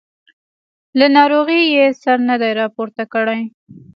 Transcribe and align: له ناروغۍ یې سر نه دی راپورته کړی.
له 0.99 1.07
ناروغۍ 1.15 1.61
یې 1.75 1.85
سر 2.01 2.17
نه 2.29 2.35
دی 2.41 2.51
راپورته 2.61 3.03
کړی. 3.13 3.41